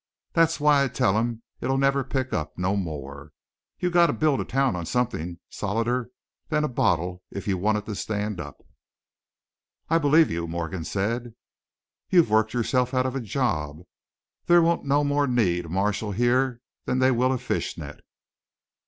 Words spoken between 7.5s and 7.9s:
want it